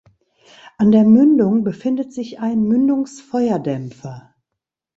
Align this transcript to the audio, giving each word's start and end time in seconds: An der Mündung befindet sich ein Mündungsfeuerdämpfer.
An 0.79 0.91
der 0.91 1.03
Mündung 1.03 1.63
befindet 1.63 2.11
sich 2.11 2.39
ein 2.39 2.63
Mündungsfeuerdämpfer. 2.63 4.33